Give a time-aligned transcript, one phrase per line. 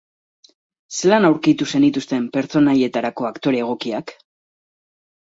[0.99, 4.15] Zelan aurkitu zenituzten pertsonaietarako aktore egokiak?